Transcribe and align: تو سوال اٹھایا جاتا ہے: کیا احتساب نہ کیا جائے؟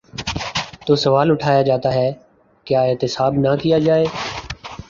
تو 0.87 0.95
سوال 0.95 1.31
اٹھایا 1.31 1.61
جاتا 1.61 1.93
ہے: 1.93 2.11
کیا 2.67 2.81
احتساب 2.81 3.33
نہ 3.37 3.55
کیا 3.61 3.79
جائے؟ 3.79 4.05